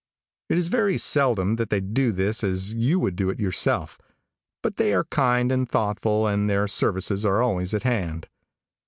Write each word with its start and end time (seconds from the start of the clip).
It 0.49 0.57
is 0.57 0.69
very 0.69 0.97
seldom 0.97 1.57
that 1.57 1.69
they 1.69 1.79
do 1.79 2.11
this 2.11 2.43
as 2.43 2.73
you 2.73 2.99
would 2.99 3.15
do 3.15 3.29
it 3.29 3.39
yourself, 3.39 3.99
but 4.63 4.77
they 4.77 4.93
are 4.95 5.03
kind 5.03 5.51
and 5.51 5.69
thoughtful 5.69 6.25
and 6.25 6.49
their 6.49 6.67
services 6.67 7.23
are 7.23 7.43
always 7.43 7.75
at 7.75 7.83
hand. 7.83 8.27